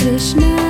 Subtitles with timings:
[0.00, 0.69] Krishna.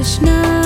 [0.00, 0.59] Krishna.